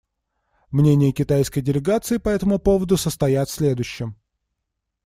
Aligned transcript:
Мнения 0.71 1.11
китайской 1.11 1.61
делегации 1.61 2.17
по 2.17 2.29
этому 2.29 2.57
поводу 2.57 2.97
состоят 2.97 3.49
в 3.49 3.53
следующем. 3.53 4.15